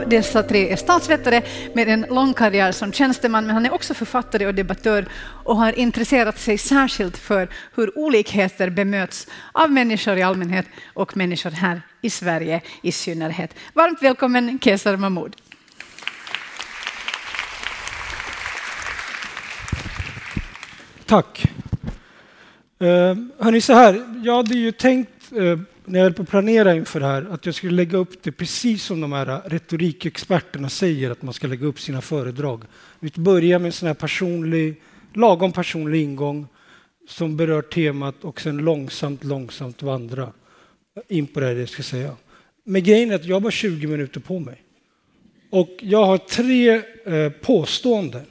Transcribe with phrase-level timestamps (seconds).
[0.00, 1.42] av dessa tre är statsvetare
[1.74, 5.06] med en lång karriär som tjänsteman, men han är också författare och debattör
[5.44, 11.50] och har intresserat sig särskilt för hur olikheter bemöts av människor i allmänhet och människor
[11.50, 13.54] här i Sverige i synnerhet.
[13.74, 15.36] Varmt välkommen Kesar Mahmoud.
[21.06, 21.44] Tack.
[22.80, 25.58] Eh, hörni, så här, jag hade ju tänkt eh,
[25.90, 28.32] när jag höll på att planera inför det här att jag skulle lägga upp det
[28.32, 32.64] precis som de här retorikexperterna säger att man ska lägga upp sina föredrag.
[33.00, 34.82] Vi börjar med en sån här personlig,
[35.14, 36.46] lagom personlig ingång
[37.08, 40.32] som berör temat och sen långsamt, långsamt vandra
[41.08, 42.16] in på det jag ska säga.
[42.64, 44.62] Men grejen är att jag har bara 20 minuter på mig.
[45.50, 48.26] Och jag har tre eh, påståenden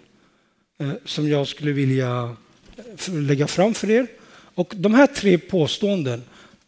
[0.79, 2.35] eh, som jag skulle vilja
[2.77, 4.07] eh, lägga fram för er.
[4.55, 6.23] Och de här tre påståenden,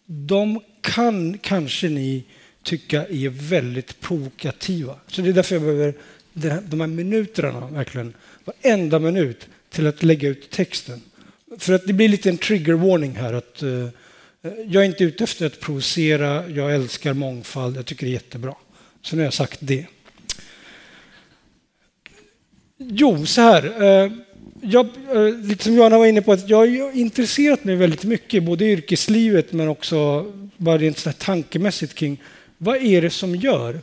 [0.05, 2.23] de kan kanske ni
[2.63, 4.95] tycka är väldigt provokativa.
[5.07, 5.93] Så det är därför jag behöver
[6.69, 8.13] de här minuterna, verkligen,
[8.45, 11.01] varenda minut, till att lägga ut texten.
[11.57, 13.33] För att det blir lite en trigger warning här.
[13.33, 13.87] att uh,
[14.65, 18.55] Jag är inte ute efter att provocera, jag älskar mångfald, jag tycker det är jättebra.
[19.01, 19.85] Så nu har jag sagt det.
[22.77, 23.83] Jo, så här.
[23.83, 24.11] Uh,
[24.61, 28.43] jag, eh, lite som Johanna var inne på, att jag har intresserat mig väldigt mycket,
[28.43, 30.25] både i yrkeslivet men också
[30.57, 32.21] bara rent så tankemässigt kring
[32.57, 33.79] vad är det som gör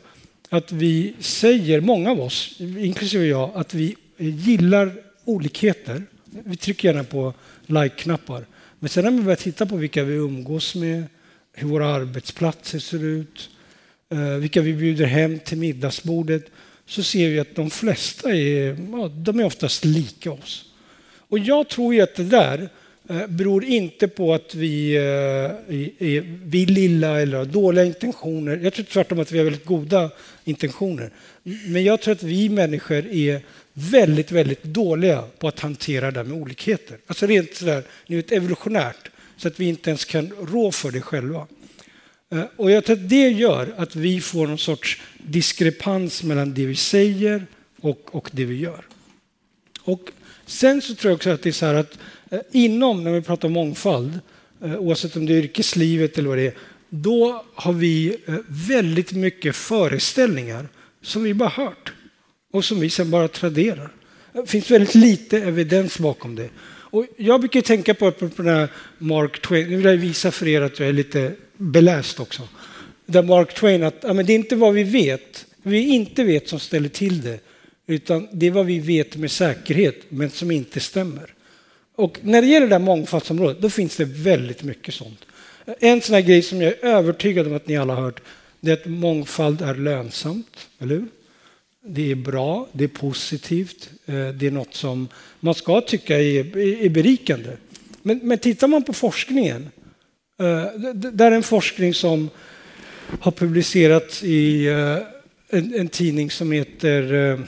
[0.49, 4.93] att vi säger, många av oss, inklusive jag, att vi gillar
[5.25, 6.03] olikheter.
[6.25, 7.33] Vi trycker gärna på
[7.65, 8.45] like-knappar.
[8.79, 11.03] Men sen när vi börjar titta på vilka vi umgås med,
[11.53, 13.49] hur våra arbetsplatser ser ut,
[14.11, 16.45] eh, vilka vi bjuder hem till middagsbordet,
[16.85, 18.73] så ser vi att de flesta är,
[19.23, 20.65] de är oftast lika oss.
[21.29, 22.69] Och jag tror ju att det där
[23.09, 25.03] eh, beror inte på att vi eh,
[26.07, 28.59] är vill illa eller har dåliga intentioner.
[28.63, 30.11] Jag tror tvärtom att vi har väldigt goda
[30.43, 31.11] intentioner.
[31.43, 33.41] Men jag tror att vi människor är
[33.73, 36.97] väldigt, väldigt dåliga på att hantera det med olikheter.
[37.07, 41.01] Alltså rent sådär, ni vet, evolutionärt, så att vi inte ens kan rå för det
[41.01, 41.47] själva.
[42.31, 46.65] Eh, och jag tror att det gör att vi får någon sorts diskrepans mellan det
[46.65, 47.45] vi säger
[47.81, 48.85] och, och det vi gör.
[49.81, 50.11] Och
[50.49, 51.99] sen så tror jag också att det är så här att
[52.29, 54.19] eh, inom, när vi pratar om mångfald,
[54.63, 56.53] eh, oavsett om det är yrkeslivet eller vad det är,
[56.89, 60.67] då har vi eh, väldigt mycket föreställningar
[61.01, 61.93] som vi bara hört
[62.53, 63.91] och som vi sen bara traderar.
[64.33, 66.49] Det finns väldigt lite evidens bakom det.
[66.91, 70.47] Och jag brukar tänka på, på den här Mark Twain, nu vill jag visa för
[70.47, 72.47] er att jag är lite beläst också.
[73.05, 76.49] Där Mark Twain, att ja, men det är inte vad vi vet, vi inte vet
[76.49, 77.39] som ställer till det,
[77.89, 81.33] utan det är vad vi vet med säkerhet, men som inte stämmer.
[81.95, 85.25] Och när det gäller det här mångfaldsområdet, då finns det väldigt mycket sånt.
[85.79, 88.21] En sån här grej som jag är övertygad om att ni alla har hört,
[88.59, 91.05] det är att mångfald är lönsamt, eller hur?
[91.85, 95.07] Det är bra, det är positivt, eh, det är något som
[95.39, 97.49] man ska tycka är, är berikande.
[98.01, 99.69] Men, men tittar man på forskningen,
[100.39, 102.29] eh, det där är en forskning som
[103.19, 104.97] har publicerats i eh,
[105.49, 107.39] en, en tidning som heter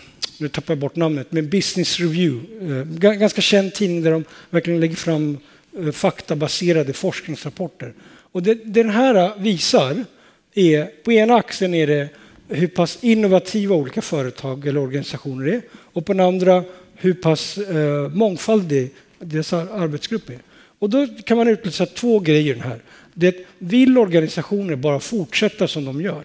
[0.41, 2.47] nu tappar jag bort namnet, men Business Review.
[2.61, 2.85] Eh,
[3.19, 5.37] ganska känd tidning där de verkligen lägger fram
[5.77, 7.93] eh, faktabaserade forskningsrapporter.
[8.03, 10.05] Och det den här eh, visar
[10.53, 12.09] är, på ena axeln är det
[12.47, 16.63] hur pass innovativa olika företag eller organisationer är och på den andra
[16.95, 20.39] hur pass eh, mångfaldig deras arbetsgrupp är.
[20.79, 22.81] Och då kan man utläsa två grejer här.
[23.13, 26.23] Det vill organisationer bara fortsätta som de gör,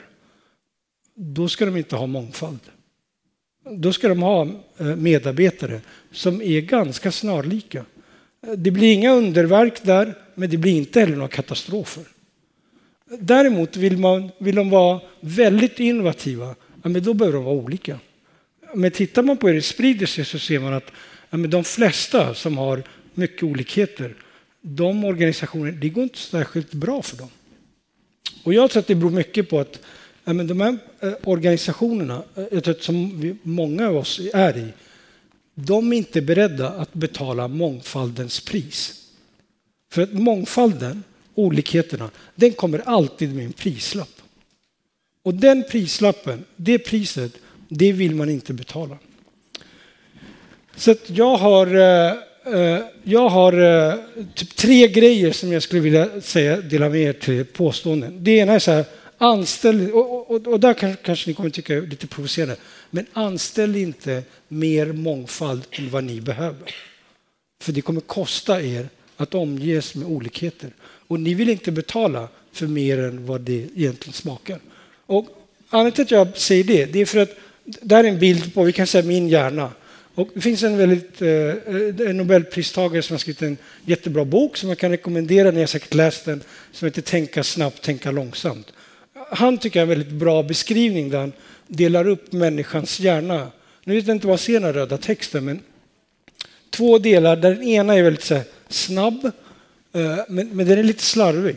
[1.15, 2.61] då ska de inte ha mångfald
[3.71, 5.81] då ska de ha eh, medarbetare
[6.13, 7.85] som är ganska snarlika.
[8.47, 12.05] Eh, det blir inga underverk där, men det blir inte heller några katastrofer.
[13.19, 17.99] Däremot vill, man, vill de vara väldigt innovativa, ja, men då behöver de vara olika.
[18.75, 20.93] Men tittar man på hur det sprider sig så ser man att
[21.31, 22.83] ja, men de flesta som har
[23.15, 24.15] mycket olikheter,
[24.61, 27.29] de organisationer, det går inte särskilt bra för dem.
[28.43, 29.81] Och jag tror att det beror mycket på att
[30.33, 34.67] men de här eh, organisationerna, eh, jag tror som vi, många av oss är i,
[35.55, 39.03] de är inte beredda att betala mångfaldens pris.
[39.93, 41.03] För att mångfalden,
[41.35, 44.11] olikheterna, den kommer alltid med en prislapp.
[45.23, 47.33] Och den prislappen, det priset,
[47.69, 48.99] det vill man inte betala.
[50.77, 52.13] Så jag har, eh,
[52.55, 53.53] eh jag har
[54.35, 58.25] typ tre grejer som jag skulle vilja säga, dela med er till påståenden.
[58.25, 58.85] Det ena är så här,
[59.19, 62.57] Anställ, och, och, och där kanske, kanske ni kommer tycka är lite provocerande,
[62.91, 66.75] men anställ inte mer mångfald än vad ni behöver.
[67.63, 70.71] För det kommer kosta er att omges med olikheter.
[70.83, 74.61] Och ni vill inte betala för mer än vad det egentligen smakar.
[75.07, 75.27] Och
[75.71, 78.55] anledningen till att jag säger det, det är för att det här är en bild
[78.55, 79.71] på, vi kan säga min hjärna.
[80.15, 84.69] Och det finns en väldigt eh, en Nobelpristagare som har skrivit en jättebra bok som
[84.69, 86.43] jag kan rekommendera, ni har säkert läst den,
[86.73, 88.73] som heter Tänka snabbt, tänka långsamt.
[89.31, 91.33] Han tycker jag är en väldigt bra beskrivning där han
[91.67, 93.51] delar upp människans hjärna.
[93.85, 95.61] Nu vet jag inte vad jag ser den röda texten, men
[96.71, 99.25] två delar där den ena är väldigt här, snabb,
[99.93, 101.57] eh, men, men den är lite slarvig.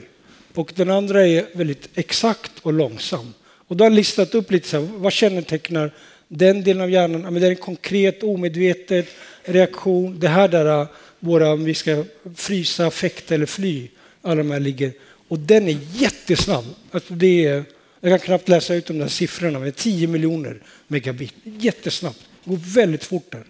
[0.54, 3.34] Och den andra är väldigt exakt och långsam.
[3.68, 5.92] Och då har han listat upp lite så här, vad kännetecknar
[6.28, 7.22] den delen av hjärnan?
[7.22, 9.08] Ja, men det är en konkret, omedvetet
[9.44, 10.20] reaktion.
[10.20, 10.88] Det här där eh,
[11.20, 12.04] våra, om vi ska
[12.36, 13.88] frysa, fäkta eller fly,
[14.22, 14.92] alla de här ligger.
[15.30, 16.66] Och den är jättesnabb.
[16.92, 17.64] Alltså det är,
[18.02, 21.34] jag kan knappt läsa ut de där siffrorna, men 10 miljoner megabit.
[21.44, 23.44] Jättesnabbt, det går väldigt fort där.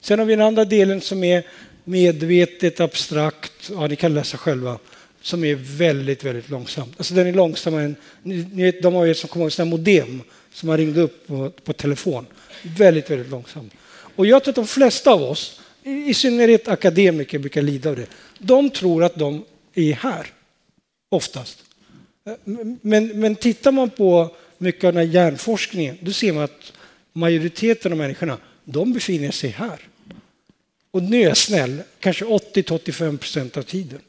[0.00, 1.42] Sen har vi den andra delen som är
[1.84, 4.78] medvetet, abstrakt, ja, ni kan läsa själva,
[5.22, 6.94] som är väldigt, väldigt långsamt.
[6.96, 9.70] Alltså den är långsammare än, ni, ni vet, de har ju som kommer ihåg sådana
[9.70, 10.22] modem
[10.52, 12.26] som man ringde upp på, på telefon.
[12.62, 13.72] Väldigt, väldigt långsamt.
[14.16, 18.06] Och jag tror att de flesta av oss, i synnerhet akademiker, brukar lida av det.
[18.38, 20.26] De tror att de är här,
[21.08, 21.64] oftast.
[22.26, 22.34] Eh,
[22.82, 26.72] men, men tittar man på mycket av den här hjärnforskningen, då ser man att
[27.12, 29.80] majoriteten av människorna, de befinner sig här.
[30.90, 34.00] Och nu är jag snäll, kanske 80-85 procent av tiden.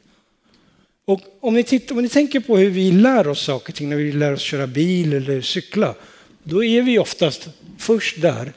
[1.05, 3.89] Och om ni, tittar, om ni tänker på hur vi lär oss saker och ting
[3.89, 5.95] när vi lär oss köra bil eller cykla,
[6.43, 8.53] då är vi oftast först där,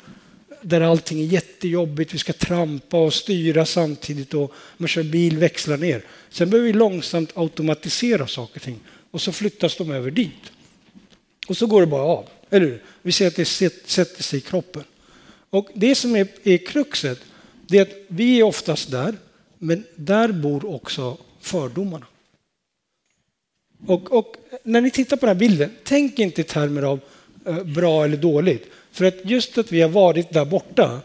[0.63, 5.77] där allting är jättejobbigt, vi ska trampa och styra samtidigt och man kör bil, växlar
[5.77, 6.05] ner.
[6.31, 8.81] Sen behöver vi långsamt automatisera saker och ting
[9.11, 10.53] och så flyttas de över dit.
[11.49, 12.83] Och så går det bara av, eller hur?
[13.03, 14.85] Vi ser att det sätter sig i kroppen.
[15.51, 17.21] Och det som är, är kruxet,
[17.67, 19.17] det är att vi är oftast där,
[19.59, 22.07] men där bor också fördomarna.
[23.87, 27.01] Och, och, när ni tittar på den här bilden, tänk inte i termer av
[27.47, 28.67] Eh, bra eller dåligt.
[28.93, 31.01] För att just att vi har varit där borta,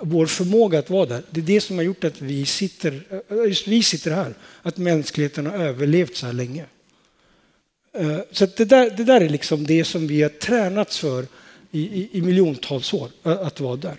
[0.00, 3.36] vår förmåga att vara där, det är det som har gjort att vi sitter, eh,
[3.48, 4.34] just vi sitter här.
[4.62, 6.64] Att mänskligheten har överlevt så här länge.
[7.92, 11.26] Eh, så det, där, det där är liksom det som vi har tränats för
[11.70, 13.96] i, i, i miljontals år, att vara där.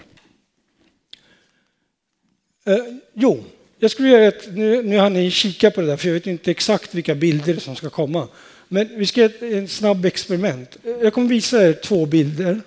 [3.13, 3.43] Jo,
[3.79, 6.27] jag skulle vilja att nu, nu har ni kika på det där, för jag vet
[6.27, 8.27] inte exakt vilka bilder som ska komma.
[8.73, 10.77] Men vi ska göra ett snabbt experiment.
[10.83, 12.61] Jag kommer visa er två bilder.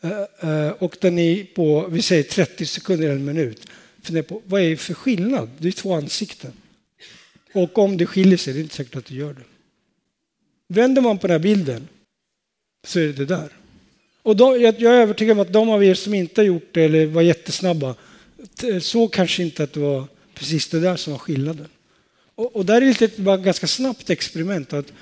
[0.00, 3.66] Eh, eh, och den är på, vi säger 30 sekunder eller en minut.
[4.02, 5.50] Fundera på vad är det för skillnad?
[5.58, 6.52] Det är två ansikten.
[7.52, 9.42] Och om det skiljer sig, det är inte säkert att det gör det.
[10.74, 11.88] Vänder man på den här bilden
[12.86, 13.48] så är det det där.
[14.22, 16.68] Och då, jag, jag är övertygad om att de av er som inte har gjort
[16.72, 17.94] det eller var jättesnabba
[18.80, 20.04] såg kanske inte att det var
[20.34, 21.68] precis det där som var skillnaden.
[22.34, 24.92] Och, och där är det ett bara ganska snabbt experiment att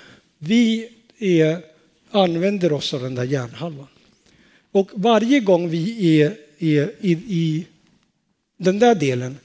[0.47, 0.89] vi
[1.19, 1.59] är,
[2.11, 3.87] använder oss av den där hjärnhalvan.
[4.73, 7.67] Och varje gång vi är, är i, i
[8.57, 9.37] den där delen,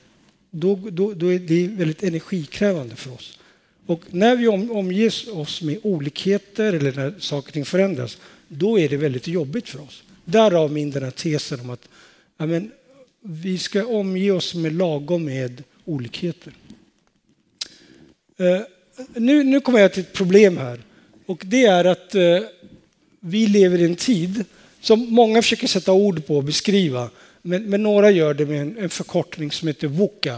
[0.51, 3.39] då, då, då, är det väldigt energikrävande för oss.
[3.85, 8.79] Och när vi om, omges oss med olikheter eller när saker och ting förändras, då
[8.79, 10.03] är det väldigt jobbigt för oss.
[10.25, 11.89] Därav min den här tesen om att
[12.37, 12.71] ja, men,
[13.21, 16.53] vi ska omge oss med lagom med olikheter.
[18.39, 18.61] Uh,
[19.13, 20.79] nu, nu kommer jag till ett problem här.
[21.29, 22.39] Och det är att eh,
[23.19, 24.45] vi lever i en tid
[24.81, 27.09] som många försöker sätta ord på och beskriva.
[27.41, 30.37] Men, men några gör det med en, en förkortning som heter VUCA.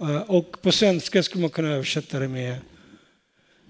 [0.00, 2.56] Eh, och på svenska skulle man kunna översätta det med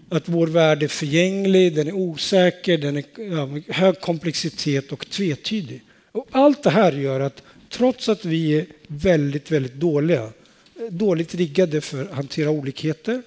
[0.08, 5.82] att vår värld är förgänglig, den är osäker, den är ja, hög komplexitet och tvetydig.
[6.12, 10.30] Och allt det här gör att trots att vi är väldigt, väldigt dåliga, eh,
[10.90, 13.22] dåligt riggade för att hantera olikheter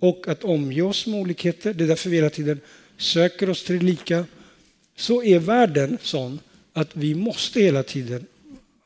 [0.00, 2.60] och att omge oss med olikheter, det är därför vi hela tiden
[2.96, 4.24] söker oss till det lika,
[4.96, 6.40] så är världen sån
[6.72, 8.26] att vi måste hela tiden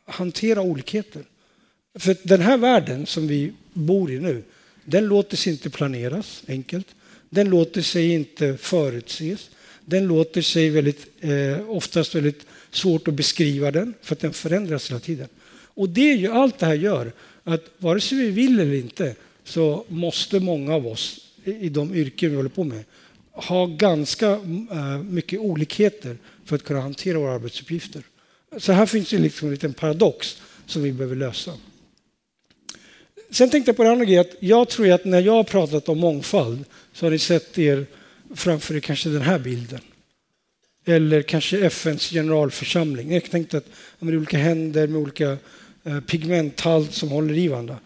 [0.07, 1.23] hantera olikheter.
[1.99, 4.43] För den här världen som vi bor i nu,
[4.85, 6.87] den låter sig inte planeras enkelt.
[7.31, 9.51] Den låter sig inte förutses.
[9.85, 14.91] Den låter sig väldigt, eh, oftast väldigt svårt att beskriva den för att den förändras
[14.91, 15.29] hela tiden.
[15.75, 17.13] Och det, är ju allt det här gör
[17.45, 22.31] att vare sig vi vill eller inte så måste många av oss i de yrken
[22.31, 22.85] vi håller på med
[23.35, 28.03] ha ganska eh, mycket olikheter för att kunna hantera våra arbetsuppgifter.
[28.59, 31.53] Så här finns det liksom en liten paradox som vi behöver lösa.
[33.31, 35.89] Sen tänkte jag på en annan grej, att jag tror att när jag har pratat
[35.89, 37.87] om mångfald så har ni sett er
[38.35, 39.81] framför er kanske den här bilden.
[40.87, 43.13] Eller kanske FNs generalförsamling.
[43.13, 43.67] Jag tänkte att
[43.99, 45.37] med olika händer med olika
[45.85, 47.79] eh, pigmenthalt som håller i varandra.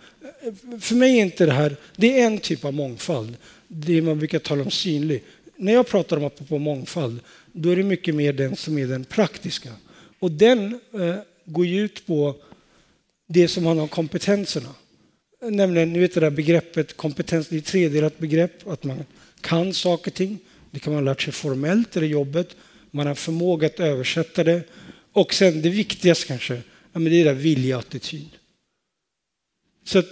[0.80, 3.36] För mig är inte det här, det är en typ av mångfald.
[3.68, 5.22] Det man brukar tala om synlig.
[5.56, 7.20] när jag pratar om apropå mångfald,
[7.52, 9.70] då är det mycket mer den som är den praktiska.
[10.18, 11.14] Och den eh,
[11.44, 12.36] går ju ut på
[13.26, 14.74] det som handlar om kompetenserna.
[15.42, 19.04] Nämligen, ni vet det där begreppet kompetens, det är ett tredelat begrepp, att man
[19.40, 20.38] kan saker och ting.
[20.70, 22.56] Det kan man ha lärt sig formellt i jobbet,
[22.90, 24.62] man har förmåga att översätta det.
[25.12, 26.54] Och sen det viktigaste kanske,
[26.92, 28.37] ja, men det är det där vilja-attityd.
[29.88, 30.06] Så att,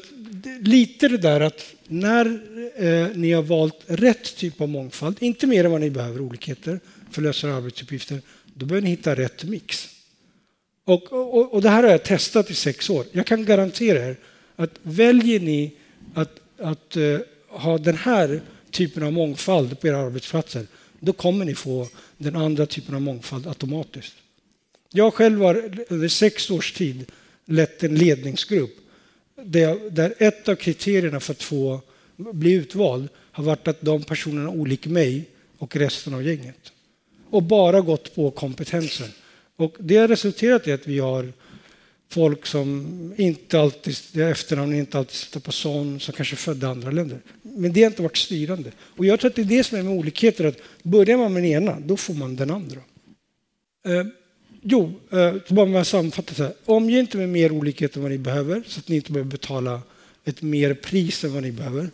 [0.61, 2.27] lite det där att när
[2.77, 6.81] eh, ni har valt rätt typ av mångfald, inte mer än vad ni behöver olikheter
[7.11, 8.21] för att lösa arbetsuppgifter,
[8.55, 9.89] då behöver ni hitta rätt mix.
[10.85, 13.07] Och, och, och det här har jag testat i sex år.
[13.13, 14.17] Jag kan garantera er
[14.57, 15.73] att väljer ni
[16.15, 17.19] att, att eh,
[17.49, 18.41] ha den här
[18.71, 20.67] typen av mångfald på era arbetsplatser,
[21.01, 24.15] då kommer ni få den andra typen av mångfald automatiskt.
[24.93, 27.13] Jag själv har eh, under sex års tid
[27.47, 28.83] lett en ledningsgrupp
[29.45, 31.81] där, ett av kriterierna för att få
[32.17, 35.25] bli utvald har varit att de personerna är olika mig
[35.59, 36.73] och resten av gänget.
[37.31, 39.09] Och bara gått på kompetensen.
[39.57, 41.33] Och det har resulterat i att vi har
[42.09, 46.71] folk som inte alltid, efternamn inte alltid sitter på sån, som kanske är födda i
[46.71, 47.19] andra länder.
[47.43, 48.73] Men det har inte varit styrande.
[48.81, 51.43] Och jag tror att det är det som är med olikheter, att börjar man med
[51.43, 52.81] den ena, då får man den andra.
[53.87, 54.07] Eh,
[54.69, 56.53] Jo, eh, bara med att sammanfatta här.
[56.65, 59.81] Omge inte med mer olikheter än vad ni behöver, så att ni inte behöver betala
[60.25, 61.91] ett mer pris än vad ni behöver.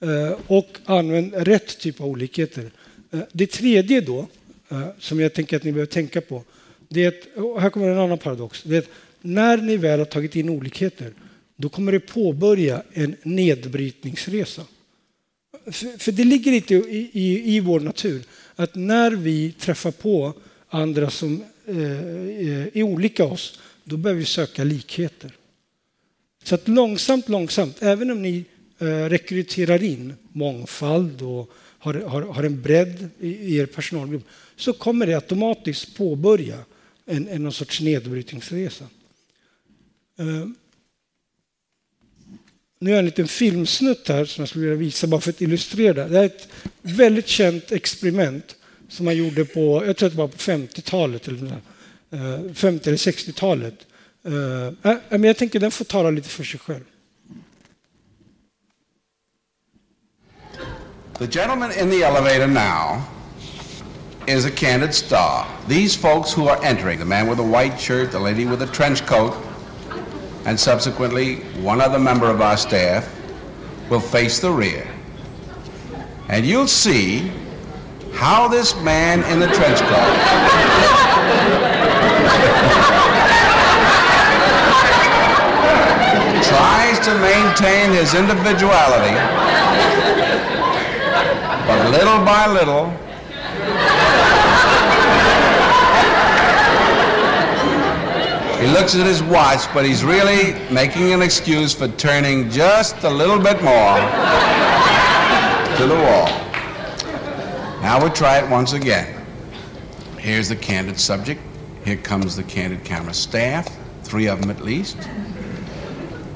[0.00, 2.70] Eh, och använd rätt typ av olikheter.
[3.10, 4.26] Eh, det tredje då,
[4.68, 6.44] eh, som jag tänker att ni behöver tänka på,
[6.88, 8.62] det är att, här kommer en annan paradox.
[8.62, 8.90] Det är att
[9.20, 11.12] när ni väl har tagit in olikheter,
[11.56, 14.62] då kommer det påbörja en nedbrytningsresa.
[15.64, 18.22] För, för det ligger lite i, i, i, vår natur
[18.56, 20.34] att när vi träffar på
[20.68, 25.32] andra som Eh, eh, är olika oss, då börjar vi söka likheter.
[26.42, 28.44] Så att långsamt, långsamt, även om ni
[28.78, 34.22] eh, rekryterar in mångfald och har, har, har en bredd i, er personalgrupp,
[34.56, 36.58] så kommer det automatiskt påbörja
[37.04, 38.84] en, en någon sorts nedbrytningsresa.
[42.78, 45.42] Nu har jag en liten filmsnutt här som jag skulle vilja visa bara för att
[45.42, 46.08] illustrera.
[46.08, 46.48] Det Det är ett
[46.80, 48.56] väldigt känt experiment
[48.88, 51.46] som man gjorde på, jag tror att det var på 50-talet, eller
[52.14, 53.74] uh, 50 eller 60-talet.
[54.28, 56.84] Uh, äh, men jag tänker den får tala lite för sig själv.
[61.18, 63.02] The gentleman in the elevator now
[64.26, 65.46] is a candid star.
[65.68, 68.66] These folks who are entering, the man with the white shirt, the lady with the
[68.66, 69.34] trench coat,
[70.44, 73.08] and subsequently one other member of our staff
[73.88, 74.86] will face the rear.
[76.28, 77.30] And you'll see
[78.16, 80.16] how this man in the trench coat
[86.42, 89.14] tries to maintain his individuality,
[91.66, 92.92] but little by little,
[98.60, 103.10] He looks at his watch, but he's really making an excuse for turning just a
[103.10, 103.96] little bit more
[105.76, 106.45] to the wall.
[107.82, 109.24] Now we'll try it once again.
[110.18, 111.40] Here's the candid subject.
[111.84, 113.68] Here comes the candid camera staff,
[114.02, 114.96] three of them at least.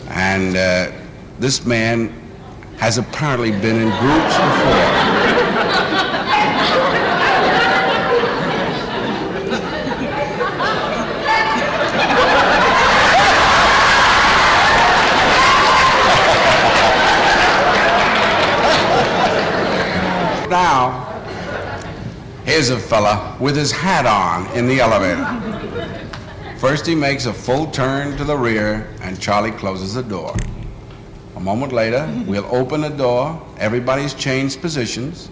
[0.09, 0.93] And uh,
[1.39, 2.13] this man
[2.77, 5.21] has apparently been in groups before.
[20.51, 21.20] now,
[22.45, 25.27] here's a fella with his hat on in the elevator.
[26.59, 30.37] First, he makes a full turn to the rear, and Charlie closes the door.
[31.37, 33.41] A moment later, we'll open the door.
[33.59, 35.31] Everybody's changed positions.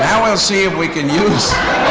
[0.00, 1.85] now we'll see if we can use.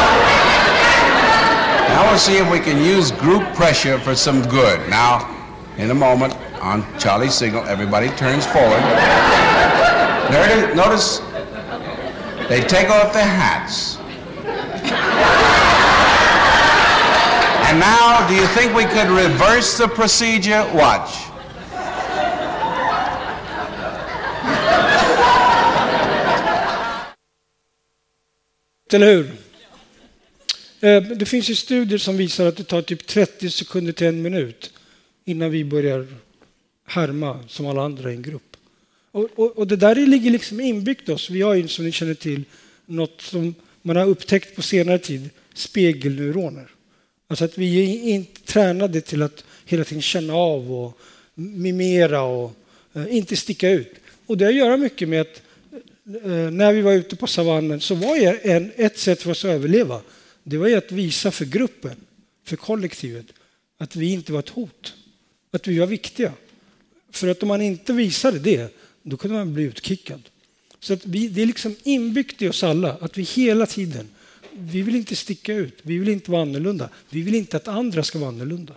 [1.95, 4.89] Now we'll see if we can use group pressure for some good.
[4.89, 5.33] Now,
[5.77, 8.81] in a moment, on Charlie's signal, everybody turns forward.
[10.75, 11.19] Notice
[12.49, 13.95] they take off their hats.
[17.69, 20.69] And now, do you think we could reverse the procedure?
[20.73, 21.27] Watch.
[28.91, 29.44] Eller hur?
[30.85, 34.21] Eh, det finns ju studier som visar att det tar typ 30 sekunder till en
[34.21, 34.71] minut
[35.25, 36.07] innan vi börjar
[36.87, 38.57] härma som alla andra i en grupp.
[39.11, 41.29] Och, och, och det där ligger liksom inbyggt oss.
[41.29, 42.43] Vi har ju som ni känner till
[42.85, 46.67] något som man har upptäckt på senare tid, spegelneuroner.
[47.27, 50.99] Alltså att vi är inte tränade till att hela tiden känna av och
[51.33, 52.53] mimera och
[52.93, 53.93] eh, inte sticka ut.
[54.25, 55.41] Och det har att göra mycket med att
[56.23, 59.51] eh, när vi var ute på savannen så var en, ett sätt för oss att
[59.51, 60.01] överleva,
[60.47, 61.95] det var ju att visa för gruppen,
[62.43, 63.25] för kollektivet,
[63.77, 64.93] att vi inte var ett hot,
[65.51, 66.33] att vi var viktiga.
[67.11, 70.21] För att om man inte visade det, då kunde man bli utkickad.
[70.79, 74.09] Så att vi, det är liksom inbyggt i oss alla att vi hela tiden,
[74.57, 78.03] vi vill inte sticka ut, vi vill inte vara annorlunda, vi vill inte att andra
[78.03, 78.73] ska vara annorlunda.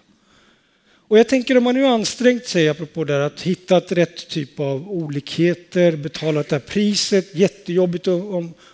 [1.08, 4.90] Och jag tänker om man nu ansträngt sig, apropå det att hitta rätt typ av
[4.90, 8.22] olikheter, betalat det här priset, jättejobbigt att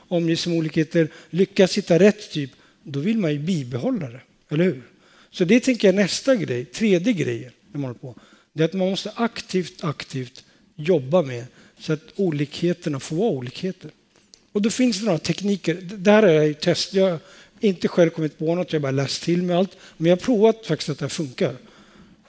[0.08, 2.50] omges med olikheter, lyckas hitta rätt typ,
[2.84, 4.82] då vill man ju bibehålla det, eller hur?
[5.30, 8.14] Så det tänker jag nästa grej, tredje grejen, när man håller på,
[8.52, 10.44] det är att man måste aktivt, aktivt
[10.76, 11.44] jobba med
[11.78, 13.90] så att olikheterna får vara olikheter.
[14.52, 15.74] Och då finns det några tekniker.
[15.74, 16.94] Det här har jag ju testat.
[16.94, 17.18] Jag har
[17.60, 19.76] inte själv kommit på något, jag har bara läst till med allt.
[19.96, 21.56] Men jag har provat faktiskt att det här funkar.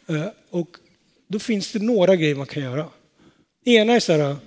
[0.07, 0.77] Eh, och
[1.27, 2.89] då finns det några grejer man kan göra.
[3.65, 4.37] Ena är så här, eh,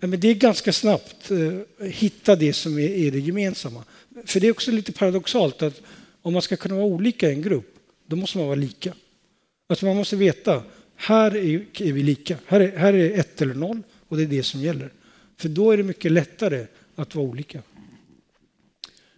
[0.00, 3.84] men det är ganska snabbt eh, hitta det som är det gemensamma.
[4.24, 5.82] För det är också lite paradoxalt att
[6.22, 7.74] om man ska kunna vara olika i en grupp,
[8.06, 8.94] då måste man vara lika.
[9.68, 10.62] Alltså man måste veta,
[10.96, 12.36] här är, vi lika.
[12.46, 14.90] Här är, här är ett eller noll och det är det som gäller.
[15.36, 17.62] För då är det mycket lättare att vara olika.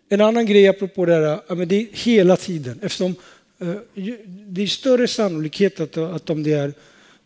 [0.08, 3.14] En annan grej apropå det här, det är hela tiden, eftersom
[3.58, 3.74] eh,
[4.26, 6.72] det är större sannolikhet att, att om det är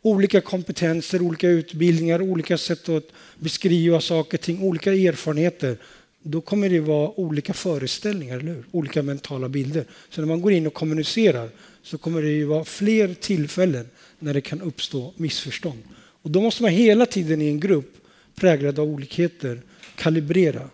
[0.02, 5.76] olika kompetenser, olika utbildningar, olika sätt att beskriva saker och ting, olika erfarenheter,
[6.22, 8.64] då kommer det vara olika föreställningar, eller hur?
[8.70, 9.84] olika mentala bilder.
[10.10, 11.48] Så när man går in och kommunicerar
[11.82, 15.82] så kommer det ju vara fler tillfällen när det kan uppstå missförstånd.
[15.94, 17.96] Och då måste man hela tiden i en grupp
[18.34, 19.60] präglad av olikheter
[19.96, 20.68] kalibrera.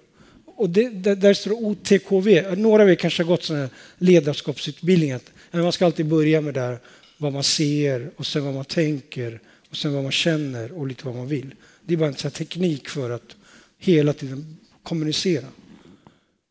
[0.44, 2.56] Och det, där står OTKV.
[2.56, 5.20] Några av er kanske har gått sådana här ledarskapsutbildningar.
[5.50, 6.78] Man ska alltid börja med där
[7.16, 11.06] vad man ser och sen vad man tänker och sen vad man känner och lite
[11.06, 11.54] vad man vill.
[11.84, 13.36] Det är bara en sån teknik för att
[13.78, 14.56] hela tiden
[14.88, 15.46] kommunicera.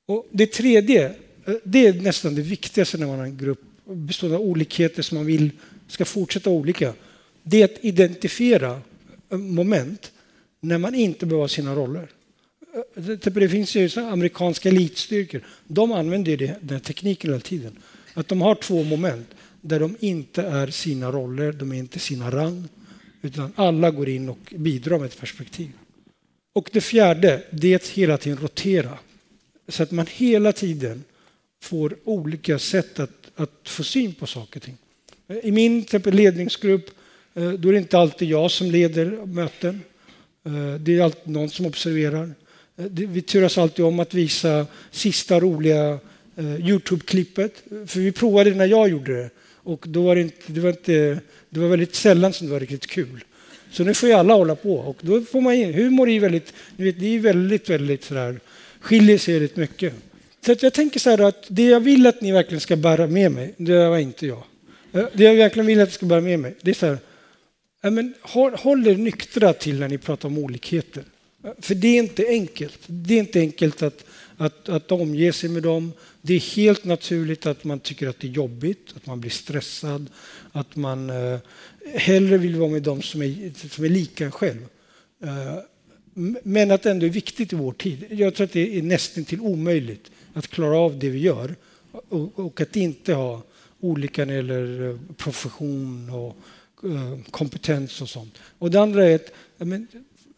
[0.06, 1.06] Och det tredje,
[1.46, 5.18] eh, det är nästan det viktigaste när man har en grupp bestående av olikheter som
[5.18, 5.50] man vill
[5.88, 6.94] ska fortsätta olika.
[7.44, 8.82] Det är att identifiera
[9.30, 10.12] eh, moment
[10.62, 12.08] när man inte behöver sina roller.
[12.96, 15.42] Eh, det finns ju amerikanska elitstyrkor.
[15.68, 17.78] De använder det, den här tekniken hela tiden.
[18.14, 19.28] Att de har två moment
[19.62, 22.68] där de inte är sina roller, de är inte sina rang,
[23.22, 25.72] utan alla går in och bidrar med ett perspektiv.
[26.58, 28.98] Och det fjärde, det är att hela tiden rotera.
[29.68, 31.04] Så att man hela tiden
[31.62, 34.78] får olika sätt att, att få syn på saker och ting.
[35.44, 36.90] I min ledningsgrupp
[37.34, 39.82] eh, då är det inte alltid jag som leder möten.
[40.46, 42.34] Eh, det är alltid någon som observerar.
[42.78, 46.00] Eh, vi turas alltid om att visa sista roliga
[46.60, 47.64] Youtube-klippet.
[47.88, 49.30] För vi provade det när jag gjorde det
[49.64, 52.60] och då var det, inte, det, var inte, det var väldigt sällan som det var
[52.60, 53.24] riktigt kul.
[53.72, 56.54] Så nu får ju alla hålla på och då får man in, humor är väldigt,
[56.76, 58.40] ni vet, det är väldigt, väldigt sådär,
[58.80, 59.94] skiljer sig väldigt mycket.
[60.46, 63.32] Så jag tänker så här att det jag vill att ni verkligen ska bära med
[63.32, 64.44] mig, det var inte jag.
[64.94, 67.92] Eh, det jag verkligen vill att ni ska bära med mig, det är så här,
[67.92, 68.14] men
[68.58, 71.04] håll er nyktra till när ni pratar om olikheter.
[71.44, 72.80] Eh, för det är inte enkelt.
[72.86, 74.06] Det är inte enkelt att,
[74.38, 75.94] att, att omge sig med dem.
[76.28, 80.10] Det är helt naturligt att man tycker att det är jobbigt, att man blir stressad,
[80.52, 81.40] att man eh,
[81.94, 84.68] hellre vill vara med dem som är, som är lika en själv.
[85.24, 85.58] Eh,
[86.44, 88.06] men att det ändå är viktigt i vår tid.
[88.10, 91.56] Jag tror att det är nästan till omöjligt att klara av det vi gör
[91.92, 93.42] och, och att inte ha
[93.80, 96.38] olika när det gäller eh, profession och
[96.84, 98.38] Eh, kompetens och sånt.
[98.60, 99.88] Och det andra är att men,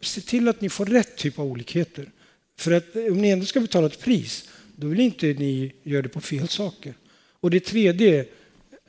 [0.00, 2.10] se till att ni får rätt typ av olikheter.
[2.58, 4.48] För att om ni ändå ska betala ett pris,
[4.80, 6.94] då vill inte ni göra det på fel saker.
[7.40, 8.26] Och det tredje är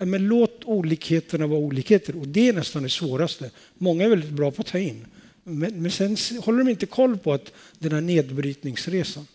[0.06, 2.16] men låt olikheterna vara olikheter.
[2.16, 3.52] Och det är nästan det svåraste.
[3.74, 5.06] Många är väldigt bra på att ta in.
[5.44, 9.28] Men, men sen håller de inte koll på att den här nedbrytningsresan.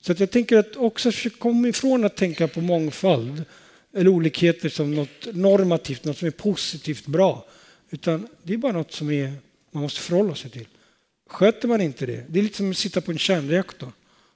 [0.00, 3.44] Så att jag tänker att också komma ifrån att tänka på mångfald
[3.94, 7.46] eller olikheter som något normativt, något som är positivt bra.
[7.90, 9.32] Utan det är bara något som är,
[9.70, 10.66] man måste förhålla sig till.
[11.26, 13.92] Sköter man inte det, det är lite som att sitta på en kärnreaktor.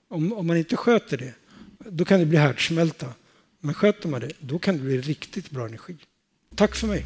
[0.09, 1.35] Om, om man inte sköter det,
[1.91, 3.07] då kan det bli härdsmälta.
[3.61, 5.97] Men sköter man det, då kan det bli riktigt bra energi.
[6.55, 7.05] Tack för mig.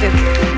[0.00, 0.53] Det.